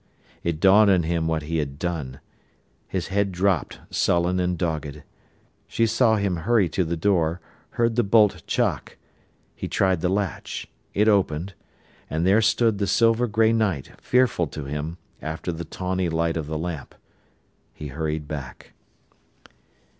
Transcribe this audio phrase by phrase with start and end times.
[0.43, 2.21] It dawned on him what he had done.
[2.87, 5.03] His head dropped, sullen and dogged.
[5.67, 7.39] She saw him hurry to the door,
[7.77, 8.97] heard the bolt chock.
[9.55, 10.67] He tried the latch.
[10.95, 16.35] It opened—and there stood the silver grey night, fearful to him, after the tawny light
[16.35, 16.95] of the lamp.
[17.71, 18.71] He hurried back.